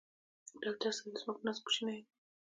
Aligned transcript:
ډاکټر 0.63 0.91
صېبې 0.97 1.19
زما 1.21 1.33
په 1.37 1.43
نس 1.45 1.57
کوچینی 1.63 1.93
دی 1.97 2.03